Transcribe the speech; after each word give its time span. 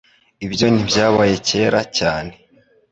Ibyo 0.45 0.65
ntibyabaye 0.73 1.35
kera 1.47 1.81
cyane. 1.97 2.31